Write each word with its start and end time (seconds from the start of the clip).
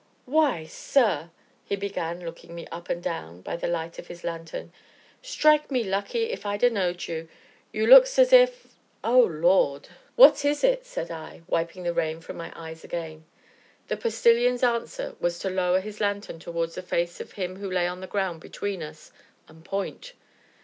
"Why 0.25 0.65
sir!" 0.65 1.29
he 1.63 1.75
began, 1.75 2.21
looking 2.25 2.55
me 2.55 2.65
up 2.71 2.89
and 2.89 3.03
down, 3.03 3.41
by 3.41 3.55
the 3.55 3.67
light 3.67 3.99
of 3.99 4.07
his 4.07 4.23
lanthorn, 4.23 4.73
"strike 5.21 5.69
me 5.69 5.83
lucky 5.83 6.31
if 6.31 6.43
I'd 6.43 6.63
ha' 6.63 6.71
knowed 6.71 7.07
ye! 7.07 7.27
you 7.71 7.85
looks 7.85 8.17
as 8.17 8.33
if 8.33 8.73
oh, 9.03 9.19
Lord!" 9.19 9.89
"What 10.15 10.43
is 10.43 10.63
it?" 10.63 10.87
said 10.87 11.11
I, 11.11 11.43
wiping 11.45 11.83
the 11.83 11.93
rain 11.93 12.19
from 12.19 12.35
my 12.37 12.51
eyes 12.55 12.83
again. 12.83 13.25
The 13.89 13.95
Postilion's 13.97 14.63
answer 14.63 15.15
was 15.19 15.37
to 15.37 15.51
lower 15.51 15.81
his 15.81 16.01
lanthorn 16.01 16.39
towards 16.39 16.73
the 16.73 16.81
face 16.81 17.21
of 17.21 17.33
him 17.33 17.57
who 17.57 17.69
lay 17.69 17.85
on 17.85 18.01
the 18.01 18.07
ground 18.07 18.41
between 18.41 18.81
us, 18.81 19.11
and 19.47 19.63
point. 19.63 20.13